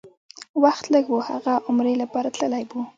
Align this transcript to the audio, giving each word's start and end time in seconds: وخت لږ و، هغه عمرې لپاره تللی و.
وخت 0.63 0.85
لږ 0.93 1.05
و، 1.09 1.17
هغه 1.29 1.53
عمرې 1.67 1.93
لپاره 2.03 2.27
تللی 2.37 2.63
و. 2.77 2.81